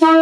[0.00, 0.16] Sahabat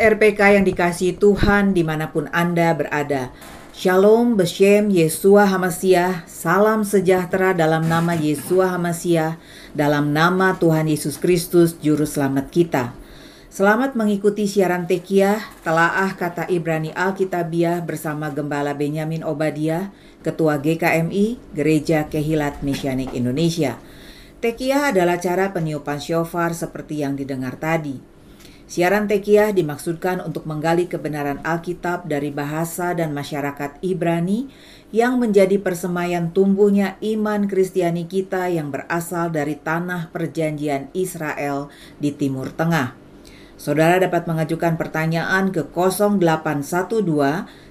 [0.00, 3.28] RPK yang dikasihi Tuhan di mana pun Anda berada.
[3.76, 9.36] Shalom, Beshem, Yesua Hamasiah, salam sejahtera dalam nama Yesua Hamasiah,
[9.76, 12.96] dalam nama Tuhan Yesus Kristus, Juru Selamat kita.
[13.52, 19.92] Selamat mengikuti siaran Tekiah, telaah kata Ibrani Alkitabiah bersama Gembala Benyamin Obadiah,
[20.24, 23.76] Ketua GKMI, Gereja Kehilat Mesianik Indonesia.
[24.40, 28.15] Tekiah adalah cara peniupan shofar seperti yang didengar tadi.
[28.66, 34.50] Siaran Tekiah dimaksudkan untuk menggali kebenaran Alkitab dari bahasa dan masyarakat Ibrani
[34.90, 41.70] yang menjadi persemayan tumbuhnya iman Kristiani kita yang berasal dari tanah perjanjian Israel
[42.02, 42.98] di Timur Tengah.
[43.54, 47.06] Saudara dapat mengajukan pertanyaan ke 0812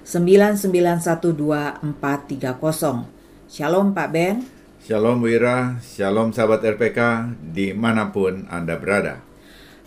[1.92, 3.04] 430.
[3.52, 4.48] Shalom Pak Ben.
[4.80, 9.25] Shalom Wira, Shalom sahabat RPK di mana pun Anda berada.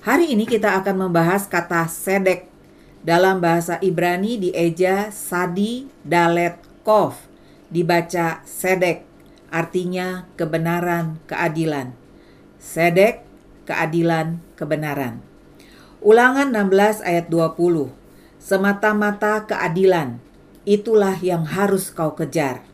[0.10, 2.50] Hari ini kita akan membahas kata sedek
[3.06, 7.14] dalam bahasa Ibrani dieja sadi dalet kov
[7.70, 9.06] dibaca sedek
[9.54, 11.94] artinya kebenaran keadilan.
[12.58, 13.22] Sedek
[13.70, 15.22] keadilan kebenaran.
[16.02, 17.94] Ulangan 16 ayat 20
[18.42, 20.18] Semata-mata keadilan
[20.66, 22.66] itulah yang harus kau kejar.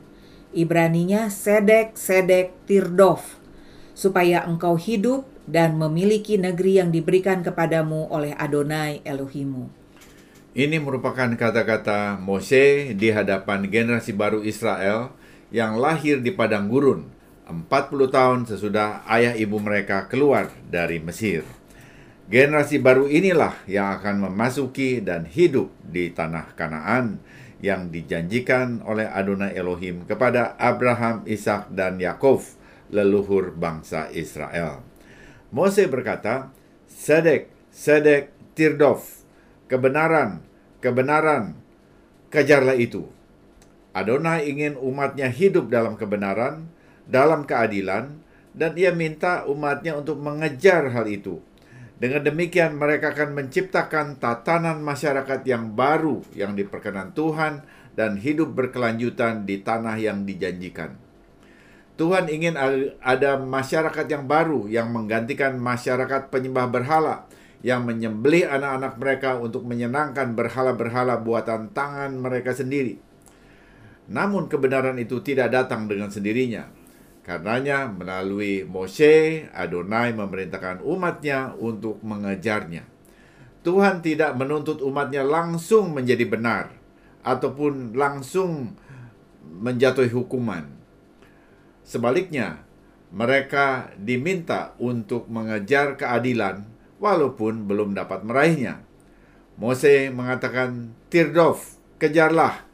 [0.55, 3.43] Ibraninya sedek sedek tirdof
[3.91, 9.69] supaya engkau hidup dan memiliki negeri yang diberikan kepadamu oleh Adonai Elohimu.
[10.55, 15.11] Ini merupakan kata-kata Mose di hadapan generasi baru Israel
[15.51, 17.15] yang lahir di padang gurun
[17.45, 17.69] 40
[18.09, 21.45] tahun sesudah ayah ibu mereka keluar dari Mesir.
[22.25, 27.21] Generasi baru inilah yang akan memasuki dan hidup di tanah Kanaan
[27.61, 32.57] yang dijanjikan oleh Adonai Elohim kepada Abraham, Ishak, dan Yakov,
[32.89, 34.84] leluhur bangsa Israel.
[35.55, 36.51] Mose berkata,
[36.83, 39.23] Sedek, Sedek, Tirdof,
[39.71, 40.43] kebenaran,
[40.83, 41.55] kebenaran,
[42.27, 43.07] kejarlah itu.
[43.95, 46.67] Adonai ingin umatnya hidup dalam kebenaran,
[47.07, 48.19] dalam keadilan,
[48.51, 51.39] dan ia minta umatnya untuk mengejar hal itu.
[51.95, 57.63] Dengan demikian mereka akan menciptakan tatanan masyarakat yang baru yang diperkenan Tuhan
[57.95, 61.04] dan hidup berkelanjutan di tanah yang dijanjikan.
[61.95, 62.59] Tuhan ingin
[62.99, 67.23] ada masyarakat yang baru yang menggantikan masyarakat penyembah berhala
[67.63, 72.99] yang menyembelih anak-anak mereka untuk menyenangkan berhala-berhala buatan tangan mereka sendiri.
[74.11, 76.67] Namun kebenaran itu tidak datang dengan sendirinya.
[77.25, 82.85] Karenanya melalui Moshe, Adonai memerintahkan umatnya untuk mengejarnya.
[83.65, 86.69] Tuhan tidak menuntut umatnya langsung menjadi benar
[87.25, 88.77] ataupun langsung
[89.41, 90.74] menjatuhi hukuman
[91.85, 92.65] Sebaliknya,
[93.13, 96.65] mereka diminta untuk mengejar keadilan
[96.97, 98.81] walaupun belum dapat meraihnya.
[99.55, 102.65] Mose mengatakan, Tirdof, kejarlah.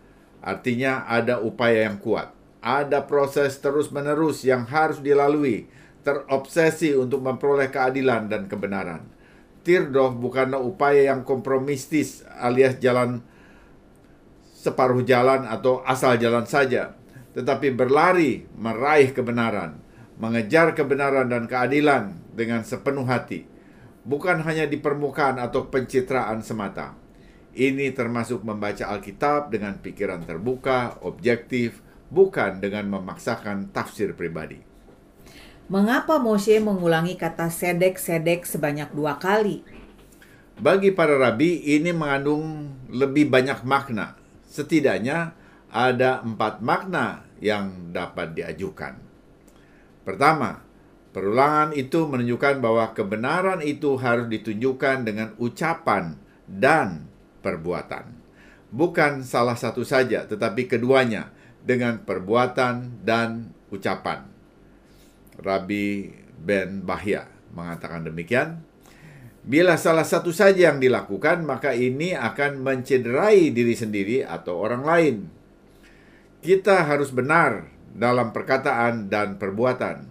[0.41, 2.33] Artinya ada upaya yang kuat.
[2.63, 5.69] Ada proses terus-menerus yang harus dilalui,
[6.01, 9.05] terobsesi untuk memperoleh keadilan dan kebenaran.
[9.61, 13.22] Tirdof bukanlah upaya yang kompromistis alias jalan
[14.61, 16.97] separuh jalan atau asal jalan saja,
[17.31, 19.80] tetapi berlari meraih kebenaran,
[20.19, 23.47] mengejar kebenaran dan keadilan dengan sepenuh hati,
[24.03, 26.96] bukan hanya di permukaan atau pencitraan semata.
[27.52, 34.59] Ini termasuk membaca Alkitab dengan pikiran terbuka, objektif, bukan dengan memaksakan tafsir pribadi.
[35.72, 39.64] Mengapa Moshe mengulangi kata sedek-sedek sebanyak dua kali?
[40.59, 44.20] Bagi para rabi, ini mengandung lebih banyak makna.
[44.52, 45.31] Setidaknya
[45.72, 49.00] ada empat makna yang dapat diajukan.
[50.04, 50.62] Pertama,
[51.16, 57.08] perulangan itu menunjukkan bahwa kebenaran itu harus ditunjukkan dengan ucapan dan
[57.40, 58.20] perbuatan.
[58.72, 61.32] Bukan salah satu saja, tetapi keduanya
[61.64, 64.28] dengan perbuatan dan ucapan.
[65.41, 68.64] Rabi Ben Bahya mengatakan demikian.
[69.41, 75.41] Bila salah satu saja yang dilakukan, maka ini akan mencederai diri sendiri atau orang lain
[76.41, 80.09] kita harus benar dalam perkataan dan perbuatan.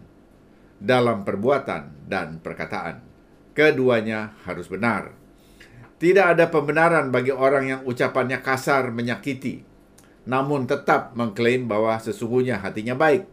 [0.80, 3.02] Dalam perbuatan dan perkataan.
[3.52, 5.12] Keduanya harus benar.
[6.00, 9.60] Tidak ada pembenaran bagi orang yang ucapannya kasar menyakiti,
[10.24, 13.28] namun tetap mengklaim bahwa sesungguhnya hatinya baik.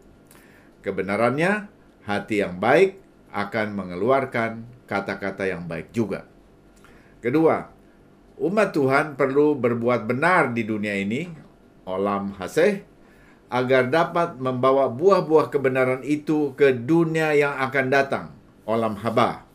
[0.78, 1.68] kebenarannya,
[2.06, 3.00] hati yang baik
[3.32, 6.24] akan mengeluarkan kata-kata yang baik juga.
[7.20, 7.66] Kedua,
[8.40, 11.47] umat Tuhan perlu berbuat benar di dunia ini,
[11.88, 12.84] olam haseh,
[13.48, 18.26] agar dapat membawa buah-buah kebenaran itu ke dunia yang akan datang,
[18.68, 19.48] olam haba.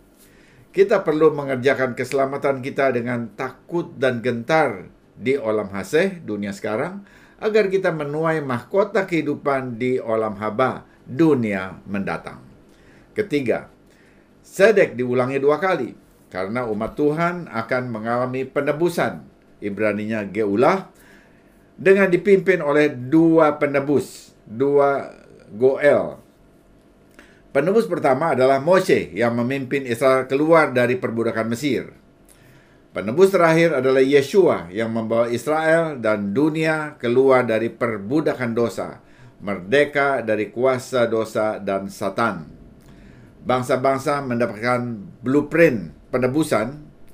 [0.74, 7.06] Kita perlu mengerjakan keselamatan kita dengan takut dan gentar di olam haseh dunia sekarang
[7.38, 12.42] agar kita menuai mahkota kehidupan di olam haba dunia mendatang.
[13.14, 13.70] Ketiga,
[14.42, 15.94] sedek diulangi dua kali
[16.34, 19.30] karena umat Tuhan akan mengalami penebusan.
[19.62, 20.90] Ibraninya Geulah
[21.78, 25.10] dengan dipimpin oleh dua penebus, dua
[25.54, 26.24] Goel
[27.54, 31.94] Penebus pertama adalah Moshe yang memimpin Israel keluar dari perbudakan Mesir.
[32.98, 39.06] Penebus terakhir adalah Yeshua yang membawa Israel dan dunia keluar dari perbudakan dosa,
[39.38, 42.50] merdeka dari kuasa dosa dan Satan.
[43.46, 44.82] Bangsa-bangsa mendapatkan
[45.22, 46.68] blueprint penebusan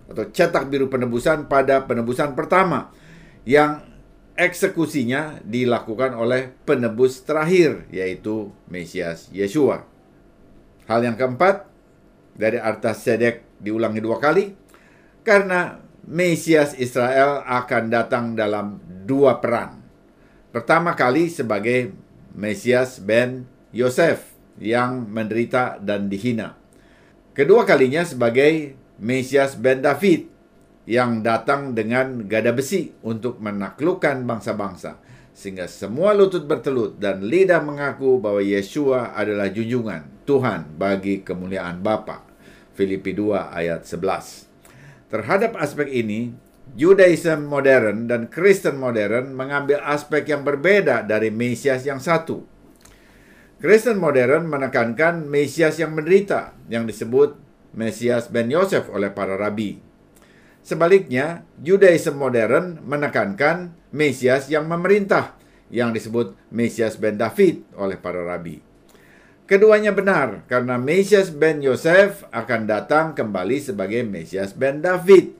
[0.07, 2.95] atau cetak biru penebusan pada penebusan pertama
[3.43, 3.88] yang
[4.39, 9.83] eksekusinya dilakukan oleh penebus terakhir yaitu Mesias Yeshua.
[10.87, 11.67] Hal yang keempat,
[12.39, 14.55] dari Artas Sedek diulangi dua kali,
[15.27, 19.83] karena Mesias Israel akan datang dalam dua peran.
[20.55, 21.93] Pertama kali sebagai
[22.33, 23.45] Mesias ben
[23.75, 24.23] Yosef
[24.57, 26.55] yang menderita dan dihina.
[27.35, 30.38] Kedua kalinya sebagai Mesias ben David
[30.89, 34.97] yang datang dengan gada besi untuk menaklukkan bangsa-bangsa
[35.39, 42.27] sehingga semua lutut bertelut dan lidah mengaku bahwa Yeshua adalah junjungan Tuhan bagi kemuliaan Bapa.
[42.75, 45.11] Filipi 2 ayat 11.
[45.11, 46.35] Terhadap aspek ini,
[46.75, 52.43] Judaism modern dan Kristen modern mengambil aspek yang berbeda dari Mesias yang satu.
[53.59, 57.35] Kristen modern menekankan Mesias yang menderita, yang disebut
[57.75, 59.88] Mesias Ben Yosef oleh para rabi.
[60.69, 65.33] Sebaliknya, Judaism modern menekankan Mesias yang memerintah,
[65.73, 68.61] yang disebut Mesias ben David oleh para rabi.
[69.49, 75.33] Keduanya benar, karena Mesias ben Yosef akan datang kembali sebagai Mesias ben David.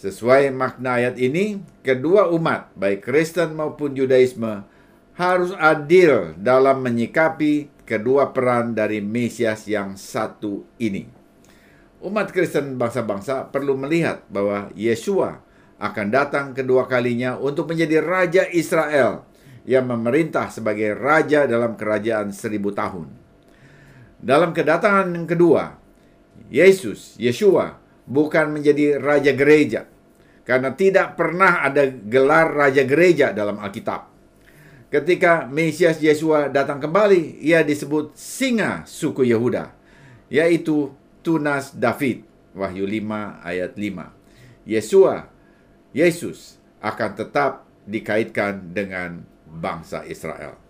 [0.00, 4.64] Sesuai makna ayat ini, kedua umat, baik Kristen maupun Judaisme,
[5.20, 11.21] harus adil dalam menyikapi kedua peran dari Mesias yang satu ini
[12.02, 15.38] umat Kristen bangsa-bangsa perlu melihat bahwa Yesua
[15.78, 19.26] akan datang kedua kalinya untuk menjadi Raja Israel
[19.62, 23.10] yang memerintah sebagai Raja dalam kerajaan seribu tahun.
[24.22, 25.78] Dalam kedatangan yang kedua,
[26.50, 29.86] Yesus, Yeshua, bukan menjadi Raja Gereja.
[30.42, 34.10] Karena tidak pernah ada gelar Raja Gereja dalam Alkitab.
[34.90, 39.72] Ketika Mesias Yesua datang kembali, ia disebut Singa suku Yehuda,
[40.28, 40.90] yaitu
[41.22, 42.26] tunas David.
[42.52, 44.68] Wahyu 5 ayat 5.
[44.68, 45.32] Yesua,
[45.96, 50.60] Yesus akan tetap dikaitkan dengan bangsa Israel.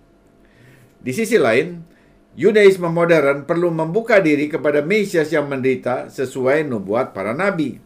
[1.02, 1.82] Di sisi lain,
[2.32, 7.76] Yudaisme modern perlu membuka diri kepada Mesias yang menderita sesuai nubuat para nabi.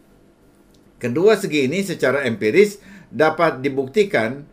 [0.97, 2.79] Kedua segi ini secara empiris
[3.11, 4.47] dapat dibuktikan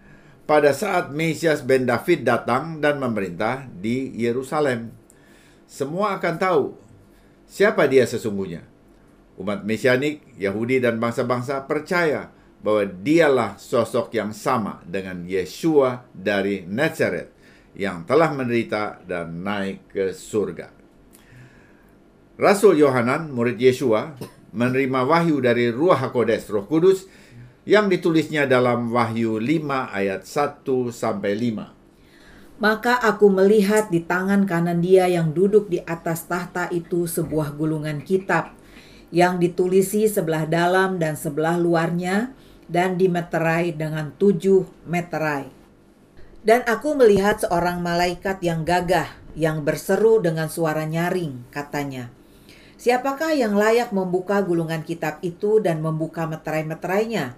[0.50, 4.90] pada saat Mesias ben David datang dan memerintah di Yerusalem.
[5.64, 6.64] Semua akan tahu
[7.48, 8.64] Siapa dia sesungguhnya?
[9.38, 12.30] Umat Mesianik, Yahudi dan bangsa-bangsa percaya
[12.64, 17.34] bahwa dialah sosok yang sama dengan Yeshua dari Nazareth
[17.74, 20.70] yang telah menderita dan naik ke surga.
[22.38, 24.14] Rasul Yohanan, murid Yeshua,
[24.54, 27.06] menerima wahyu dari Ruah HaKodes, Roh Kudus,
[27.64, 31.83] yang ditulisnya dalam Wahyu 5 ayat 1 sampai 5.
[32.62, 37.98] Maka aku melihat di tangan kanan dia yang duduk di atas tahta itu sebuah gulungan
[38.06, 38.54] kitab
[39.10, 42.30] yang ditulisi sebelah dalam dan sebelah luarnya
[42.70, 45.50] dan dimeterai dengan tujuh meterai.
[46.44, 52.12] Dan aku melihat seorang malaikat yang gagah yang berseru dengan suara nyaring katanya,
[52.74, 57.32] Siapakah yang layak membuka gulungan kitab itu dan membuka meterai-meterainya?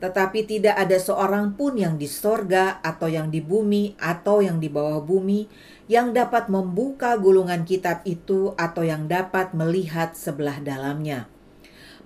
[0.00, 4.72] Tetapi tidak ada seorang pun yang di sorga atau yang di bumi atau yang di
[4.72, 5.44] bawah bumi
[5.92, 11.28] yang dapat membuka gulungan kitab itu atau yang dapat melihat sebelah dalamnya.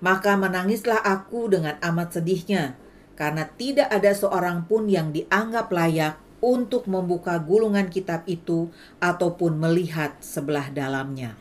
[0.03, 2.75] Maka menangislah aku dengan amat sedihnya,
[3.15, 8.67] karena tidak ada seorang pun yang dianggap layak untuk membuka gulungan kitab itu
[8.99, 11.39] ataupun melihat sebelah dalamnya.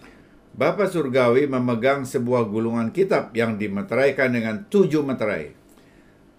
[0.55, 5.64] Bapa Surgawi memegang sebuah gulungan kitab yang dimeteraikan dengan tujuh meterai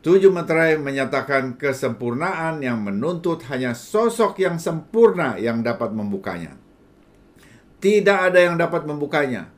[0.05, 6.61] Tujuh meterai menyatakan kesempurnaan yang menuntut hanya sosok yang sempurna yang dapat membukanya.
[7.81, 9.49] Tidak ada yang dapat membukanya.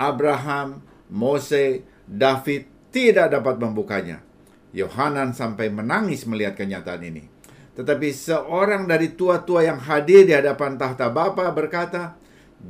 [0.00, 0.80] Abraham,
[1.12, 4.24] Mose, David tidak dapat membukanya.
[4.72, 7.28] Yohanan sampai menangis melihat kenyataan ini.
[7.76, 12.16] Tetapi seorang dari tua-tua yang hadir di hadapan tahta Bapa berkata,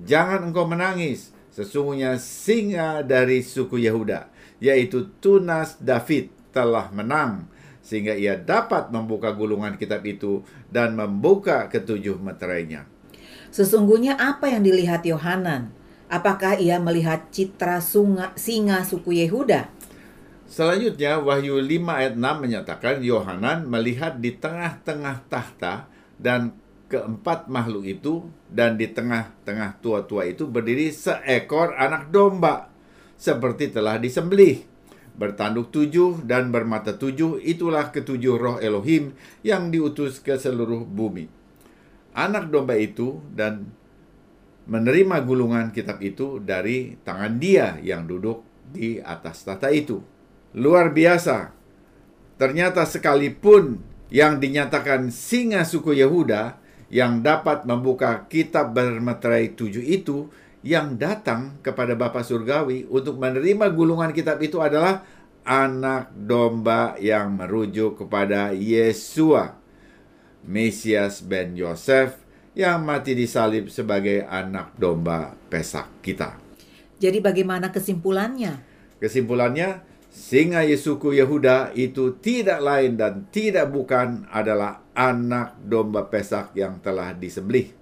[0.02, 1.30] "Jangan engkau menangis.
[1.54, 4.26] Sesungguhnya singa dari suku Yehuda,
[4.58, 7.48] yaitu Tunas David, telah menang
[7.82, 12.86] sehingga ia dapat membuka gulungan kitab itu dan membuka ketujuh meterainya.
[13.50, 15.74] Sesungguhnya apa yang dilihat Yohanan?
[16.06, 19.68] Apakah ia melihat citra sunga, singa suku Yehuda?
[20.48, 25.88] Selanjutnya Wahyu 5 ayat 6 menyatakan Yohanan melihat di tengah-tengah tahta
[26.20, 26.52] dan
[26.92, 32.68] keempat makhluk itu dan di tengah-tengah tua-tua itu berdiri seekor anak domba
[33.16, 34.71] seperti telah disembelih
[35.16, 39.12] bertanduk tujuh dan bermata tujuh, itulah ketujuh roh Elohim
[39.44, 41.28] yang diutus ke seluruh bumi.
[42.12, 43.72] Anak domba itu dan
[44.68, 50.00] menerima gulungan kitab itu dari tangan dia yang duduk di atas tata itu.
[50.56, 51.52] Luar biasa.
[52.36, 53.80] Ternyata sekalipun
[54.12, 56.60] yang dinyatakan singa suku Yehuda
[56.92, 60.28] yang dapat membuka kitab bermeterai tujuh itu
[60.62, 65.02] yang datang kepada Bapa Surgawi untuk menerima gulungan kitab itu adalah
[65.42, 69.58] anak domba yang merujuk kepada Yesua,
[70.46, 72.14] Mesias ben Yosef
[72.54, 76.38] yang mati disalib sebagai anak domba pesak kita.
[77.02, 78.62] Jadi bagaimana kesimpulannya?
[79.02, 79.82] Kesimpulannya,
[80.14, 87.10] singa Yesuku Yehuda itu tidak lain dan tidak bukan adalah anak domba pesak yang telah
[87.18, 87.81] disembelih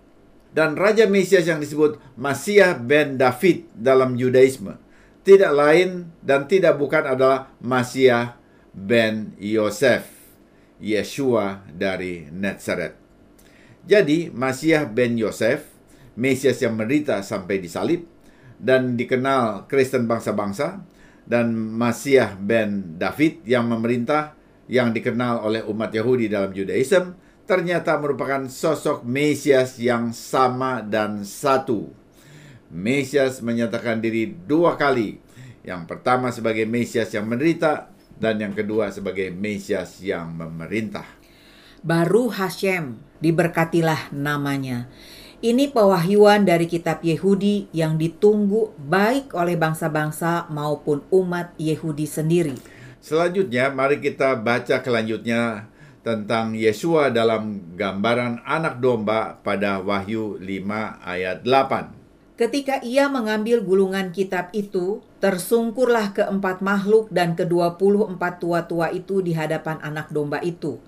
[0.51, 4.91] dan Raja Mesias yang disebut Masiah ben David dalam Yudaisme
[5.21, 8.41] tidak lain dan tidak bukan adalah Masiah
[8.73, 10.09] ben Yosef,
[10.81, 12.97] Yeshua dari Nazaret.
[13.85, 15.69] Jadi Masiah ben Yosef,
[16.17, 18.09] Mesias yang menderita sampai disalib
[18.57, 20.85] dan dikenal Kristen bangsa-bangsa
[21.29, 24.37] dan Masiah ben David yang memerintah
[24.73, 27.17] yang dikenal oleh umat Yahudi dalam Judaism
[27.51, 31.91] ternyata merupakan sosok Mesias yang sama dan satu.
[32.71, 35.19] Mesias menyatakan diri dua kali.
[35.67, 37.91] Yang pertama sebagai Mesias yang menderita
[38.23, 41.03] dan yang kedua sebagai Mesias yang memerintah.
[41.83, 44.87] Baru Hashem, diberkatilah namanya.
[45.43, 52.55] Ini pewahyuan dari kitab Yehudi yang ditunggu baik oleh bangsa-bangsa maupun umat Yehudi sendiri.
[53.03, 55.67] Selanjutnya, mari kita baca kelanjutnya
[56.01, 60.47] tentang Yesua dalam gambaran anak domba pada Wahyu 5
[61.05, 62.01] ayat 8.
[62.41, 69.21] Ketika ia mengambil gulungan kitab itu, tersungkurlah keempat makhluk dan kedua puluh empat tua-tua itu
[69.21, 70.81] di hadapan anak domba itu.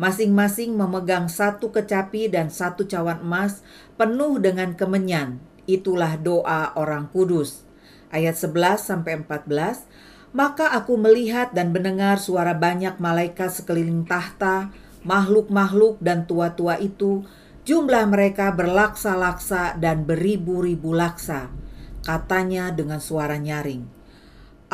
[0.00, 3.60] Masing-masing memegang satu kecapi dan satu cawan emas
[4.00, 5.44] penuh dengan kemenyan.
[5.68, 7.68] Itulah doa orang kudus.
[8.08, 9.84] Ayat 11 sampai 14
[10.34, 14.74] maka aku melihat dan mendengar suara banyak malaikat sekeliling tahta,
[15.06, 17.22] makhluk-makhluk dan tua-tua itu,
[17.62, 21.54] jumlah mereka berlaksa-laksa dan beribu-ribu laksa.
[22.02, 23.86] Katanya dengan suara nyaring,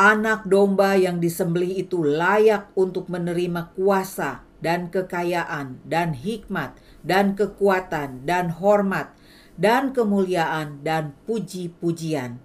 [0.00, 6.72] Anak domba yang disembelih itu layak untuk menerima kuasa dan kekayaan dan hikmat
[7.04, 9.12] dan kekuatan dan hormat
[9.60, 12.40] dan kemuliaan dan puji-pujian.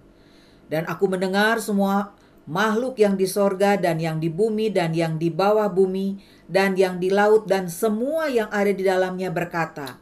[0.66, 2.15] Dan aku mendengar semua
[2.46, 7.02] makhluk yang di sorga dan yang di bumi dan yang di bawah bumi dan yang
[7.02, 9.98] di laut dan semua yang ada di dalamnya berkata,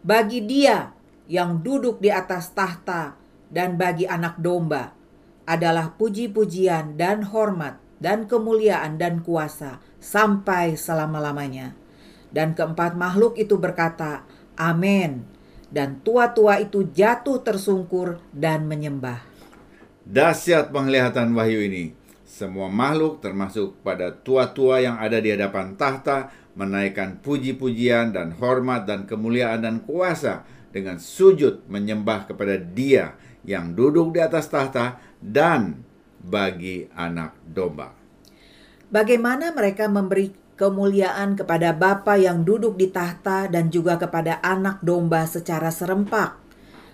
[0.00, 0.96] bagi dia
[1.28, 3.14] yang duduk di atas tahta
[3.52, 4.96] dan bagi anak domba
[5.44, 11.76] adalah puji-pujian dan hormat dan kemuliaan dan kuasa sampai selama-lamanya.
[12.32, 14.24] Dan keempat makhluk itu berkata,
[14.56, 15.28] Amin.
[15.72, 19.31] Dan tua-tua itu jatuh tersungkur dan menyembah.
[20.02, 21.94] Dahsyat penglihatan wahyu ini.
[22.26, 29.06] Semua makhluk termasuk pada tua-tua yang ada di hadapan tahta menaikkan puji-pujian dan hormat dan
[29.06, 30.42] kemuliaan dan kuasa
[30.74, 33.14] dengan sujud menyembah kepada dia
[33.46, 35.86] yang duduk di atas tahta dan
[36.18, 37.94] bagi anak domba.
[38.90, 45.30] Bagaimana mereka memberi kemuliaan kepada Bapa yang duduk di tahta dan juga kepada anak domba
[45.30, 46.41] secara serempak?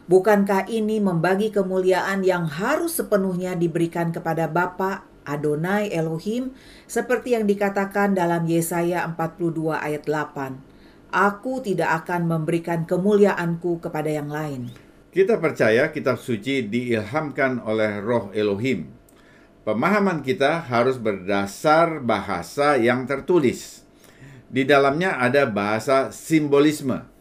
[0.08, 6.56] Bukankah ini membagi kemuliaan yang harus sepenuhnya diberikan kepada Bapa Adonai Elohim
[6.88, 11.12] seperti yang dikatakan dalam Yesaya 42 ayat 8.
[11.12, 14.72] Aku tidak akan memberikan kemuliaanku kepada yang lain.
[15.12, 18.88] Kita percaya kitab suci diilhamkan oleh roh Elohim.
[19.68, 23.84] Pemahaman kita harus berdasar bahasa yang tertulis.
[24.48, 27.17] Di dalamnya ada bahasa simbolisme.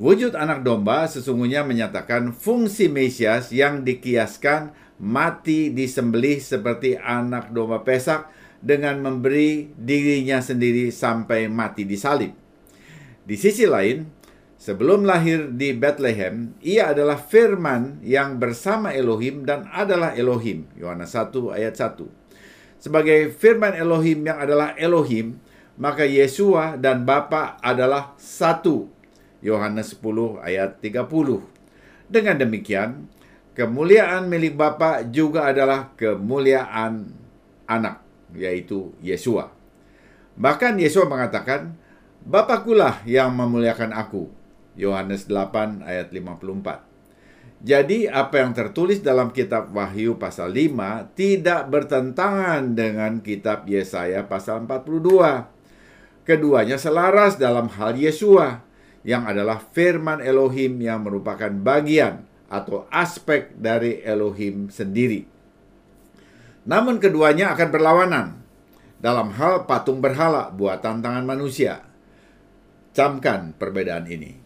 [0.00, 8.32] Wujud anak domba sesungguhnya menyatakan fungsi Mesias yang dikiaskan mati disembelih seperti anak domba pesak
[8.64, 12.32] dengan memberi dirinya sendiri sampai mati disalib.
[13.28, 14.08] Di sisi lain,
[14.56, 20.72] sebelum lahir di Bethlehem, ia adalah firman yang bersama Elohim dan adalah Elohim.
[20.72, 22.08] Yohanes 1 ayat 1.
[22.80, 25.36] Sebagai firman Elohim yang adalah Elohim,
[25.76, 29.01] maka Yesua dan Bapa adalah satu.
[29.42, 31.42] Yohanes 10 ayat 30.
[32.06, 33.10] Dengan demikian,
[33.58, 37.10] kemuliaan milik Bapa juga adalah kemuliaan
[37.66, 38.00] anak,
[38.32, 39.50] yaitu Yesua.
[40.38, 41.76] Bahkan Yesua mengatakan,
[42.22, 44.30] Bapakulah yang memuliakan aku.
[44.78, 46.86] Yohanes 8 ayat 54.
[47.62, 54.66] Jadi apa yang tertulis dalam kitab Wahyu pasal 5 tidak bertentangan dengan kitab Yesaya pasal
[54.66, 55.46] 42.
[56.26, 58.62] Keduanya selaras dalam hal Yesua
[59.02, 65.26] yang adalah firman Elohim yang merupakan bagian atau aspek dari Elohim sendiri.
[66.62, 68.26] Namun keduanya akan berlawanan
[69.02, 71.82] dalam hal patung berhala buatan tangan manusia.
[72.94, 74.38] Camkan perbedaan ini.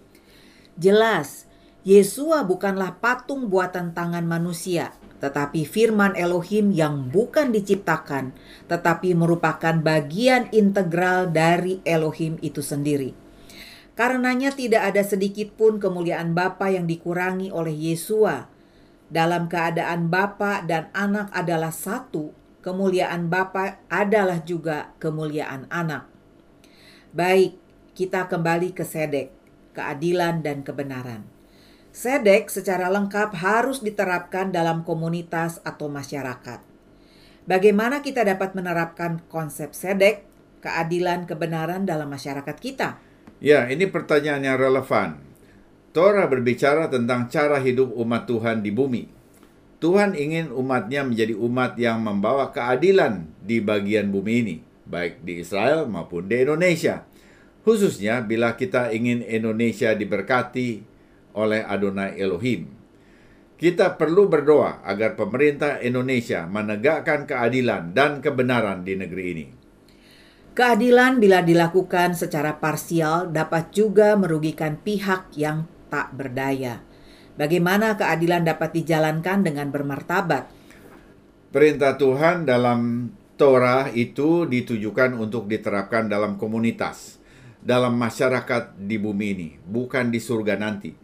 [0.81, 1.45] Jelas,
[1.85, 8.33] Yesua bukanlah patung buatan tangan manusia, tetapi firman Elohim yang bukan diciptakan,
[8.71, 13.26] tetapi merupakan bagian integral dari Elohim itu sendiri.
[13.97, 18.45] Karenanya tidak ada sedikit pun kemuliaan Bapa yang dikurangi oleh Yesua.
[19.09, 26.13] Dalam keadaan Bapa dan Anak adalah satu, kemuliaan Bapa adalah juga kemuliaan Anak.
[27.17, 27.57] Baik,
[27.97, 29.33] kita kembali ke Sedek,
[29.73, 31.25] keadilan dan kebenaran.
[31.89, 36.61] Sedek secara lengkap harus diterapkan dalam komunitas atau masyarakat.
[37.49, 40.29] Bagaimana kita dapat menerapkan konsep sedek,
[40.61, 43.06] keadilan, kebenaran dalam masyarakat kita?
[43.37, 45.21] Ya, ini pertanyaan yang relevan.
[45.93, 49.13] Torah berbicara tentang cara hidup umat Tuhan di bumi.
[49.77, 54.57] Tuhan ingin umatnya menjadi umat yang membawa keadilan di bagian bumi ini,
[54.89, 57.05] baik di Israel maupun di Indonesia.
[57.61, 60.81] Khususnya bila kita ingin Indonesia diberkati
[61.37, 62.73] oleh Adonai Elohim.
[63.57, 69.56] Kita perlu berdoa agar pemerintah Indonesia menegakkan keadilan dan kebenaran di negeri ini.
[70.57, 76.81] Keadilan bila dilakukan secara parsial dapat juga merugikan pihak yang tak berdaya.
[77.37, 80.49] Bagaimana keadilan dapat dijalankan dengan bermartabat?
[81.53, 87.21] Perintah Tuhan dalam Torah itu ditujukan untuk diterapkan dalam komunitas,
[87.61, 90.97] dalam masyarakat di bumi ini, bukan di surga nanti.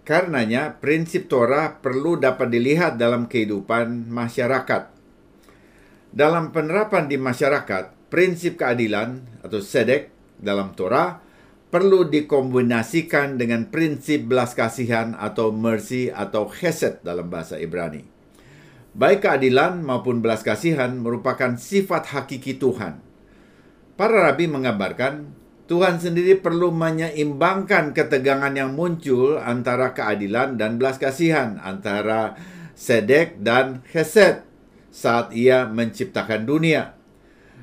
[0.00, 4.88] Karenanya, prinsip Torah perlu dapat dilihat dalam kehidupan masyarakat.
[6.08, 11.16] Dalam penerapan di masyarakat, prinsip keadilan atau sedek dalam Torah
[11.72, 18.04] perlu dikombinasikan dengan prinsip belas kasihan atau mercy atau chesed dalam bahasa Ibrani.
[18.92, 23.00] Baik keadilan maupun belas kasihan merupakan sifat hakiki Tuhan.
[23.96, 25.32] Para rabi mengabarkan
[25.64, 32.36] Tuhan sendiri perlu menyeimbangkan ketegangan yang muncul antara keadilan dan belas kasihan, antara
[32.76, 34.44] sedek dan chesed
[34.92, 37.01] saat ia menciptakan dunia.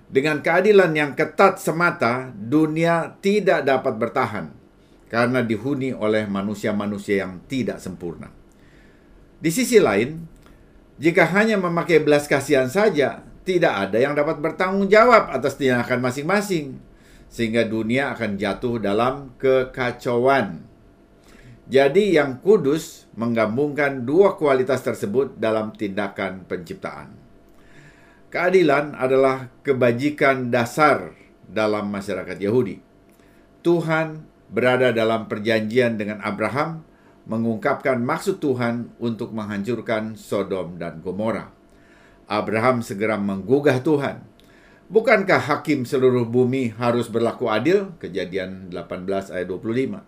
[0.10, 4.50] Dengan keadilan yang ketat semata, dunia tidak dapat bertahan
[5.06, 8.34] karena dihuni oleh manusia-manusia yang tidak sempurna.
[9.38, 10.26] Di sisi lain,
[10.98, 16.82] jika hanya memakai belas kasihan saja, tidak ada yang dapat bertanggung jawab atas tindakan masing-masing
[17.30, 20.66] sehingga dunia akan jatuh dalam kekacauan.
[21.70, 27.19] Jadi yang kudus menggabungkan dua kualitas tersebut dalam tindakan penciptaan.
[28.30, 31.18] Keadilan adalah kebajikan dasar
[31.50, 32.78] dalam masyarakat Yahudi.
[33.66, 36.86] Tuhan berada dalam perjanjian dengan Abraham
[37.26, 41.50] mengungkapkan maksud Tuhan untuk menghancurkan Sodom dan Gomora.
[42.30, 44.30] Abraham segera menggugah Tuhan
[44.90, 47.94] Bukankah hakim seluruh bumi harus berlaku adil?
[48.02, 50.02] Kejadian 18 ayat 25.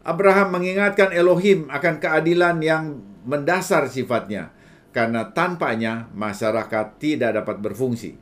[0.00, 4.48] Abraham mengingatkan Elohim akan keadilan yang mendasar sifatnya,
[4.94, 8.14] karena tanpanya masyarakat tidak dapat berfungsi.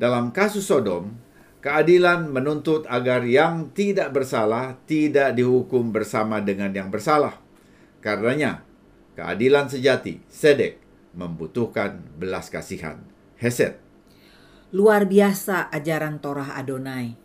[0.00, 1.12] Dalam kasus Sodom,
[1.60, 7.36] keadilan menuntut agar yang tidak bersalah tidak dihukum bersama dengan yang bersalah.
[8.00, 8.64] Karenanya,
[9.12, 10.80] keadilan sejati, sedek,
[11.12, 13.04] membutuhkan belas kasihan.
[13.36, 13.76] Hesed
[14.72, 17.18] Luar biasa ajaran Torah Adonai.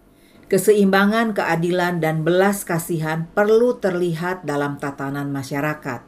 [0.51, 6.01] Keseimbangan keadilan dan belas kasihan perlu terlihat dalam tatanan masyarakat.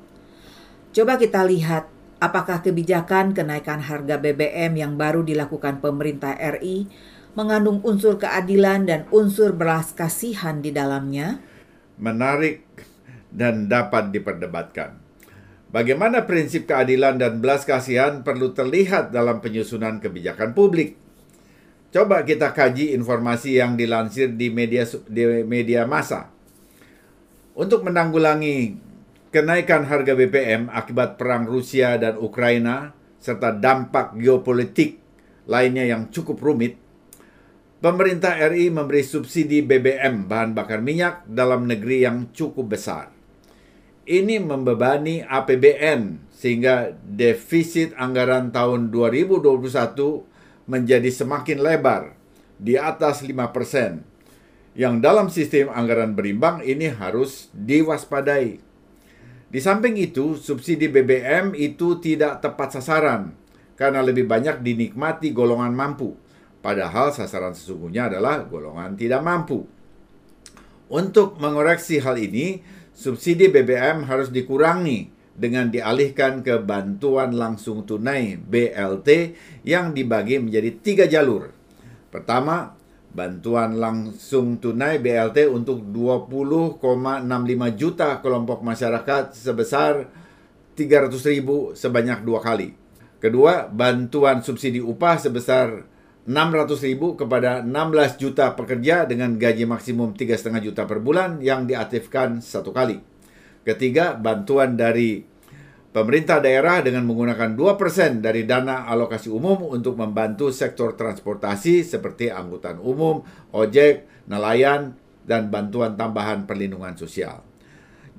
[0.93, 6.89] Coba kita lihat Apakah kebijakan kenaikan harga BBM yang baru dilakukan pemerintah RI
[7.38, 11.38] mengandung unsur keadilan dan unsur belas kasihan di dalamnya?
[12.01, 12.65] Menarik
[13.30, 14.97] dan dapat diperdebatkan.
[15.69, 20.97] Bagaimana prinsip keadilan dan belas kasihan perlu terlihat dalam penyusunan kebijakan publik.
[21.93, 26.34] Coba kita kaji informasi yang dilansir di media di media massa.
[27.53, 28.87] Untuk menanggulangi
[29.29, 35.01] kenaikan harga BBM akibat perang Rusia dan Ukraina serta dampak geopolitik
[35.47, 36.75] lainnya yang cukup rumit,
[37.79, 43.09] pemerintah RI memberi subsidi BBM bahan bakar minyak dalam negeri yang cukup besar.
[44.07, 49.59] Ini membebani APBN sehingga defisit anggaran tahun 2021
[50.71, 52.15] menjadi semakin lebar
[52.55, 54.07] di atas 5 persen.
[54.77, 58.66] Yang dalam sistem anggaran berimbang ini harus diwaspadai.
[59.47, 63.31] Di samping itu, subsidi BBM itu tidak tepat sasaran
[63.79, 66.19] karena lebih banyak dinikmati golongan mampu,
[66.60, 69.63] padahal sasaran sesungguhnya adalah golongan tidak mampu.
[70.88, 72.60] Untuk mengoreksi hal ini,
[72.91, 79.10] subsidi BBM harus dikurangi dengan dialihkan ke bantuan langsung tunai BLT
[79.67, 81.53] yang dibagi menjadi tiga jalur.
[82.10, 82.73] Pertama,
[83.17, 87.25] bantuan langsung tunai BLT untuk 20,65
[87.73, 90.06] juta kelompok masyarakat sebesar
[90.77, 92.77] 300 ribu sebanyak dua kali.
[93.17, 95.89] Kedua, bantuan subsidi upah sebesar
[96.30, 102.45] 600 ribu kepada 16 juta pekerja dengan gaji maksimum 3,5 juta per bulan yang diaktifkan
[102.45, 103.01] satu kali.
[103.65, 105.25] Ketiga, bantuan dari
[105.88, 112.78] Pemerintah daerah dengan menggunakan 2% dari dana alokasi umum untuk membantu sektor transportasi seperti angkutan
[112.84, 113.23] umum,
[113.56, 117.43] ojek, nelayan, dan bantuan tambahan perlindungan sosial.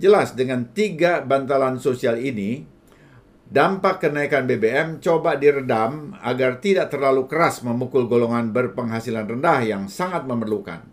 [0.01, 2.65] Jelas dengan tiga bantalan sosial ini,
[3.49, 10.25] dampak kenaikan BBM coba diredam agar tidak terlalu keras memukul golongan berpenghasilan rendah yang sangat
[10.25, 10.85] memerlukan.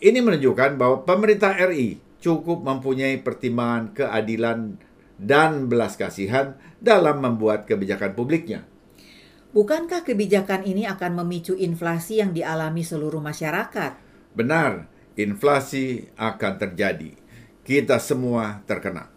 [0.00, 4.89] Ini menunjukkan bahwa pemerintah RI cukup mempunyai pertimbangan keadilan
[5.20, 8.64] dan belas kasihan dalam membuat kebijakan publiknya.
[9.52, 13.98] Bukankah kebijakan ini akan memicu inflasi yang dialami seluruh masyarakat?
[14.32, 17.12] Benar, inflasi akan terjadi.
[17.60, 19.10] Kita semua terkena.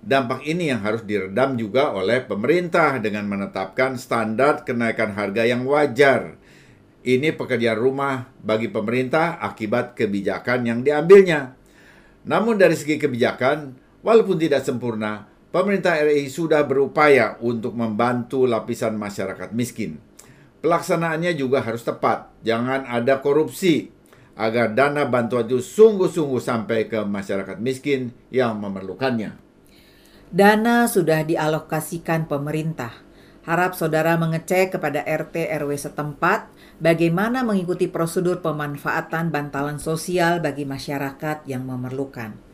[0.00, 6.40] Dampak ini yang harus diredam juga oleh pemerintah dengan menetapkan standar kenaikan harga yang wajar.
[7.00, 11.56] Ini pekerjaan rumah bagi pemerintah akibat kebijakan yang diambilnya.
[12.28, 19.50] Namun dari segi kebijakan, walaupun tidak sempurna, pemerintah RI sudah berupaya untuk membantu lapisan masyarakat
[19.54, 19.98] miskin.
[20.60, 23.90] Pelaksanaannya juga harus tepat, jangan ada korupsi
[24.40, 29.36] agar dana bantuan itu sungguh-sungguh sampai ke masyarakat miskin yang memerlukannya.
[30.30, 32.94] Dana sudah dialokasikan pemerintah.
[33.44, 41.48] Harap saudara mengecek kepada RT RW setempat bagaimana mengikuti prosedur pemanfaatan bantalan sosial bagi masyarakat
[41.48, 42.49] yang memerlukan.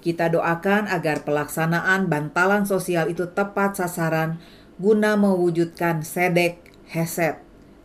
[0.00, 4.40] Kita doakan agar pelaksanaan bantalan sosial itu tepat sasaran
[4.80, 7.36] guna mewujudkan sedek, heset,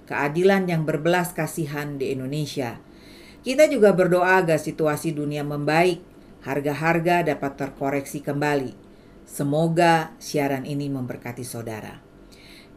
[0.08, 2.80] keadilan yang berbelas kasihan di Indonesia.
[3.44, 6.02] Kita juga berdoa agar situasi dunia membaik,
[6.48, 8.74] harga-harga dapat terkoreksi kembali.
[9.28, 12.00] Semoga siaran ini memberkati saudara.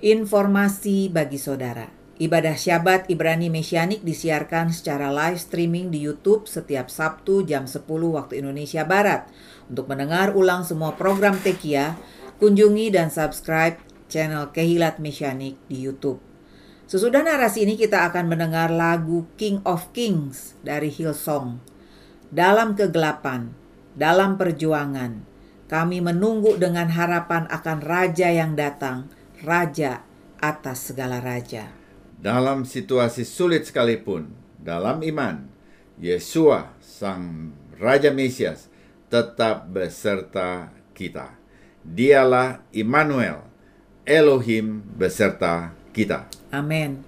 [0.02, 1.97] Informasi bagi saudara.
[2.18, 8.42] Ibadah Syabat Ibrani Mesianik disiarkan secara live streaming di YouTube setiap Sabtu jam 10 waktu
[8.42, 9.30] Indonesia Barat.
[9.70, 11.94] Untuk mendengar ulang semua program Tekia,
[12.42, 13.78] kunjungi dan subscribe
[14.10, 16.18] channel Kehilat Mesianik di YouTube.
[16.90, 21.62] Sesudah narasi ini kita akan mendengar lagu King of Kings dari Hillsong.
[22.34, 23.54] Dalam kegelapan,
[23.94, 25.22] dalam perjuangan,
[25.70, 29.06] kami menunggu dengan harapan akan Raja yang datang,
[29.38, 30.02] Raja
[30.42, 31.77] atas segala Raja.
[32.18, 35.46] Dalam situasi sulit sekalipun, dalam iman,
[36.02, 38.66] Yesua, Sang Raja Mesias,
[39.06, 41.38] tetap beserta kita.
[41.86, 43.46] Dialah Immanuel,
[44.02, 46.26] Elohim beserta kita.
[46.50, 47.06] Amin.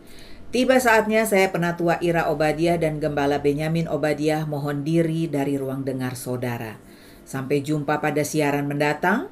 [0.51, 6.19] Tiba saatnya saya penatua Ira Obadiah dan Gembala Benyamin Obadiah mohon diri dari ruang dengar
[6.19, 6.79] saudara.
[7.23, 9.31] Sampai jumpa pada siaran mendatang.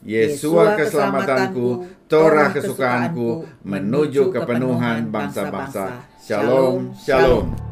[0.00, 6.00] Yesua keselamatanku, Torah kesukaanku, menuju kepenuhan bangsa-bangsa.
[6.16, 7.69] Shalom, shalom.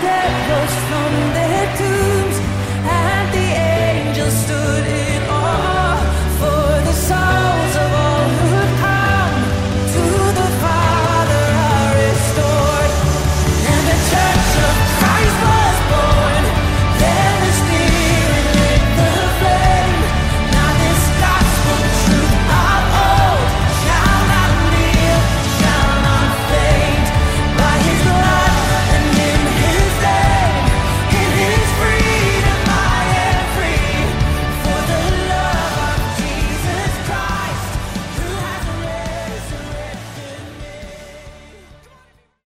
[0.00, 0.37] Dead